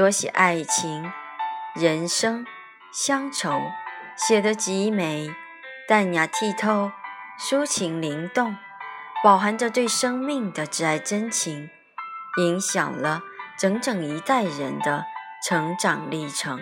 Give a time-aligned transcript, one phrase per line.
[0.00, 1.12] 多写爱情、
[1.74, 2.46] 人生、
[2.90, 3.60] 乡愁，
[4.16, 5.30] 写得极美、
[5.86, 6.90] 淡雅剔透、
[7.38, 8.56] 抒情灵动，
[9.22, 11.68] 饱含着对生命的挚爱真情，
[12.38, 13.20] 影响了
[13.58, 15.04] 整整一代人的
[15.46, 16.58] 成长历程。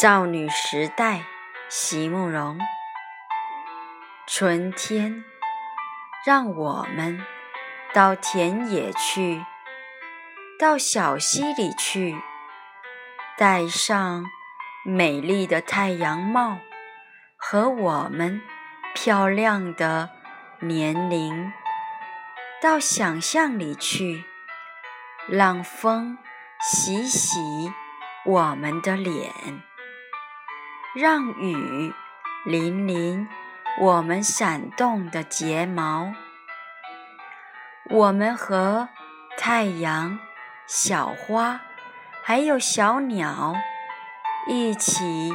[0.00, 1.22] 少女时代，
[1.68, 2.58] 席慕容，
[4.26, 5.22] 春天。
[6.22, 7.24] 让我们
[7.94, 9.42] 到田野去，
[10.58, 12.14] 到小溪里去，
[13.38, 14.26] 戴上
[14.84, 16.58] 美丽的太阳帽
[17.38, 18.42] 和我们
[18.94, 20.10] 漂亮的
[20.58, 21.50] 年龄，
[22.60, 24.26] 到想象里去，
[25.26, 26.18] 让风
[26.60, 27.72] 洗洗
[28.26, 29.32] 我们的脸，
[30.94, 31.94] 让雨
[32.44, 33.26] 淋淋。
[33.78, 36.12] 我们闪动的睫毛，
[37.88, 38.90] 我们和
[39.38, 40.18] 太阳、
[40.66, 41.60] 小花，
[42.22, 43.54] 还有小鸟
[44.46, 45.32] 一起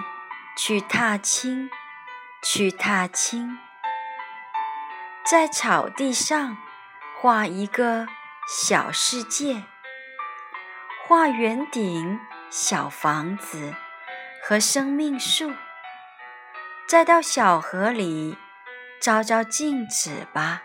[0.55, 1.71] 去踏青，
[2.43, 3.57] 去踏青，
[5.25, 6.57] 在草地上
[7.19, 8.05] 画一个
[8.47, 9.63] 小世界，
[11.07, 12.19] 画圆顶
[12.51, 13.73] 小房子
[14.43, 15.51] 和生命树。
[16.87, 18.37] 再到小河里
[19.01, 20.61] 照照镜子吧。